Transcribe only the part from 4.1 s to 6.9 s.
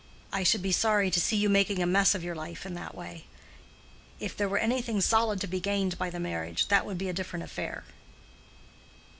If there were anything solid to be gained by the marriage, that